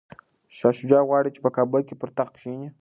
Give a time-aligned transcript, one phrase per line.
[0.57, 2.69] شاه شجاع غواړي چي په کابل کي پر تخت کښیني.